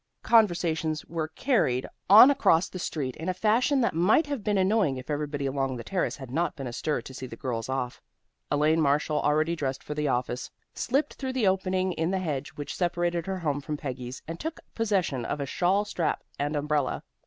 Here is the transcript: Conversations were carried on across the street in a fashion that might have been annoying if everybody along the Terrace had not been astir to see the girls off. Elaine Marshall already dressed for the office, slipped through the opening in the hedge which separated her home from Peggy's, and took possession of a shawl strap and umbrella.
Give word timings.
Conversations 0.23 1.05
were 1.05 1.27
carried 1.27 1.85
on 2.09 2.31
across 2.31 2.67
the 2.69 2.79
street 2.79 3.15
in 3.17 3.29
a 3.29 3.35
fashion 3.35 3.81
that 3.81 3.93
might 3.93 4.25
have 4.25 4.43
been 4.43 4.57
annoying 4.57 4.97
if 4.97 5.11
everybody 5.11 5.45
along 5.45 5.77
the 5.77 5.83
Terrace 5.83 6.15
had 6.17 6.31
not 6.31 6.55
been 6.55 6.65
astir 6.65 7.03
to 7.03 7.13
see 7.13 7.27
the 7.27 7.35
girls 7.35 7.69
off. 7.69 8.01
Elaine 8.49 8.81
Marshall 8.81 9.21
already 9.21 9.55
dressed 9.55 9.83
for 9.83 9.93
the 9.93 10.07
office, 10.07 10.49
slipped 10.73 11.13
through 11.13 11.33
the 11.33 11.45
opening 11.47 11.93
in 11.93 12.09
the 12.09 12.17
hedge 12.17 12.49
which 12.55 12.75
separated 12.75 13.27
her 13.27 13.37
home 13.37 13.61
from 13.61 13.77
Peggy's, 13.77 14.23
and 14.27 14.39
took 14.39 14.59
possession 14.73 15.23
of 15.23 15.39
a 15.39 15.45
shawl 15.45 15.85
strap 15.85 16.23
and 16.39 16.55
umbrella. 16.55 17.03